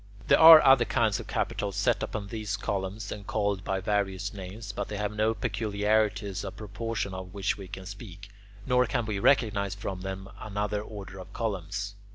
[0.29, 4.33] There are other kinds of capitals set upon these same columns and called by various
[4.33, 8.29] names, but they have no peculiarities of proportion of which we can speak,
[8.65, 11.93] nor can we recognize from them another order of columns.